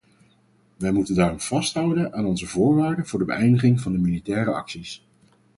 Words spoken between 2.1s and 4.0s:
aan onze voorwaarden voor de beëindiging van de